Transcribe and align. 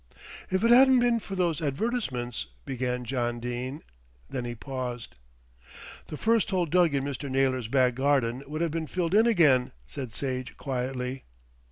"If 0.49 0.63
it 0.63 0.71
hadn't 0.71 0.97
been 0.99 1.19
for 1.19 1.35
those 1.35 1.61
advertisements" 1.61 2.47
began 2.71 3.05
John 3.05 3.39
Dene, 3.39 3.83
then 4.27 4.45
he 4.45 4.55
paused. 4.55 5.13
"The 6.07 6.17
first 6.17 6.49
hole 6.49 6.65
dug 6.65 6.95
in 6.95 7.03
Mr. 7.03 7.29
Naylor's 7.29 7.67
back 7.67 7.93
garden 7.93 8.41
would 8.47 8.61
have 8.61 8.71
been 8.71 8.87
filled 8.87 9.13
in 9.13 9.27
again," 9.27 9.73
said 9.85 10.11
Sage 10.11 10.57
quietly. 10.57 11.25